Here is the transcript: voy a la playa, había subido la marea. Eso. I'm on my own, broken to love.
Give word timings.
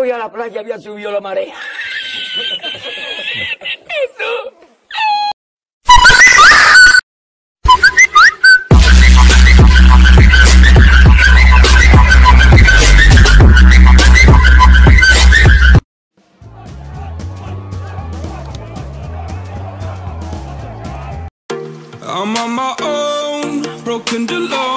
voy 0.00 0.10
a 0.10 0.16
la 0.16 0.32
playa, 0.32 0.60
había 0.60 0.78
subido 0.78 1.12
la 1.12 1.20
marea. 1.20 1.54
Eso. 4.02 4.52
I'm 22.02 22.36
on 22.36 22.50
my 22.52 22.74
own, 22.82 23.84
broken 23.84 24.26
to 24.26 24.38
love. 24.38 24.70